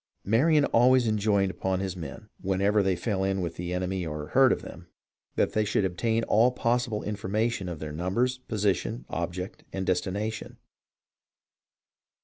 "Marion 0.35 0.65
always 0.65 1.07
enjoined 1.07 1.51
upon 1.51 1.79
his 1.79 1.95
men, 1.95 2.27
whenever 2.41 2.81
they 2.81 2.95
fell 2.95 3.23
in 3.23 3.39
with 3.39 3.55
the 3.55 3.71
enemy 3.71 4.03
or 4.03 4.29
heard 4.29 4.51
of 4.51 4.63
them, 4.63 4.87
that 5.35 5.51
they 5.53 5.63
should 5.63 5.85
obtain 5.85 6.23
all 6.23 6.49
possible 6.51 7.03
information 7.03 7.69
of 7.69 7.77
their 7.77 7.91
numbers, 7.91 8.39
position, 8.39 9.05
object, 9.11 9.63
and 9.71 9.85
destination. 9.85 10.57